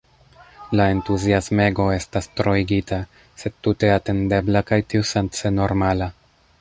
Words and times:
La 0.79 0.85
entuziasmego 0.93 1.85
estas 1.97 2.29
troigita, 2.39 2.99
sed 3.43 3.57
tute 3.67 3.93
atendebla 3.97 4.65
kaj 4.73 4.81
tiusence 4.95 5.53
normala. 5.61 6.09